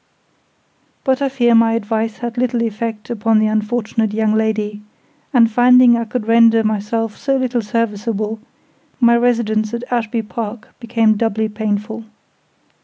But 1.03 1.21
I 1.21 1.29
fear 1.29 1.53
my 1.53 1.73
advice 1.73 2.17
had 2.17 2.35
little 2.35 2.63
effect 2.63 3.11
upon 3.11 3.37
the 3.37 3.45
unfortunate 3.45 4.15
young 4.15 4.33
lady; 4.33 4.81
and, 5.31 5.47
finding 5.51 5.95
I 5.95 6.05
could 6.05 6.27
render 6.27 6.63
myself 6.63 7.15
so 7.15 7.37
little 7.37 7.61
serviceable, 7.61 8.39
my 8.99 9.15
residence 9.15 9.75
at 9.75 9.83
Ashby 9.91 10.23
Park 10.23 10.69
became 10.79 11.17
doubly 11.17 11.49
painful. 11.49 12.05